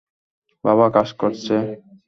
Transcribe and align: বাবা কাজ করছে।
বাবা 0.63 0.85
কাজ 0.95 1.09
করছে। 1.13 1.55